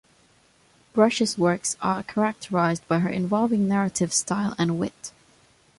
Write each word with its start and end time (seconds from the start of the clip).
Brush's 0.93 1.37
works 1.37 1.77
are 1.79 2.01
characterized 2.01 2.87
by 2.87 2.97
her 3.01 3.09
involving 3.09 3.67
narrative 3.67 4.11
style 4.11 4.55
and 4.57 4.79
wit. 4.79 5.11